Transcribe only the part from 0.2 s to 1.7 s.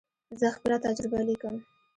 زه خپله تجربه لیکم.